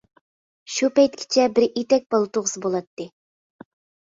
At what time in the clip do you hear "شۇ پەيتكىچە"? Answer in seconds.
0.75-1.45